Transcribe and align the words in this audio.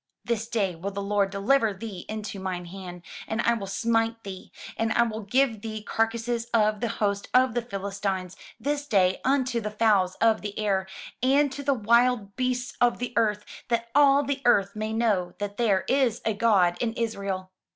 This 0.25 0.47
day 0.47 0.73
will 0.75 0.89
the 0.89 0.99
Lord 0.99 1.29
deliver 1.29 1.75
thee 1.75 2.07
into 2.09 2.39
mine 2.39 2.65
hand; 2.65 3.03
and 3.27 3.39
I 3.41 3.53
will 3.53 3.67
smite 3.67 4.23
thee, 4.23 4.51
and 4.75 4.91
I 4.93 5.03
will 5.03 5.21
give 5.21 5.61
the 5.61 5.83
carcasses 5.83 6.45
of 6.55 6.79
the 6.79 6.87
host 6.87 7.27
of 7.35 7.53
the 7.53 7.61
Philistines 7.61 8.35
this 8.59 8.87
day 8.87 9.21
unto 9.23 9.61
the 9.61 9.69
fowls 9.69 10.15
of 10.15 10.41
the 10.41 10.57
air, 10.57 10.87
and 11.21 11.51
to 11.51 11.61
the 11.61 11.75
wild 11.75 12.35
beasts 12.35 12.75
of 12.81 12.97
the 12.97 13.13
earth; 13.15 13.45
that 13.67 13.89
all 13.93 14.23
the 14.23 14.41
earth 14.43 14.75
may 14.75 14.91
know 14.91 15.35
that 15.37 15.57
there 15.57 15.85
is 15.87 16.19
a 16.25 16.33
God 16.33 16.77
in 16.79 16.93
Israel. 16.93 17.51